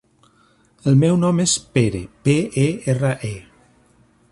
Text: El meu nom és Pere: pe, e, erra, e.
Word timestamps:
El 0.91 0.97
meu 1.03 1.19
nom 1.23 1.41
és 1.43 1.53
Pere: 1.77 2.01
pe, 2.29 2.35
e, 2.65 2.67
erra, 2.95 3.15
e. 3.33 3.35